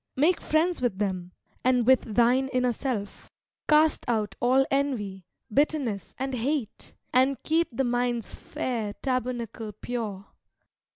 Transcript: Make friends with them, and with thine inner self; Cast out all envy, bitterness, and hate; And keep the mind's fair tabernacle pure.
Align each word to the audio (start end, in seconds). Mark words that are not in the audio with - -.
Make 0.15 0.41
friends 0.41 0.81
with 0.81 0.97
them, 0.97 1.31
and 1.63 1.85
with 1.85 2.15
thine 2.15 2.47
inner 2.47 2.73
self; 2.73 3.29
Cast 3.69 4.03
out 4.09 4.33
all 4.39 4.65
envy, 4.71 5.27
bitterness, 5.53 6.15
and 6.17 6.33
hate; 6.33 6.95
And 7.13 7.37
keep 7.43 7.67
the 7.71 7.83
mind's 7.83 8.33
fair 8.35 8.93
tabernacle 9.03 9.73
pure. 9.73 10.25